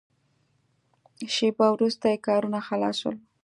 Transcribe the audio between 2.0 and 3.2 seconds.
یې کارونه خلاص شول.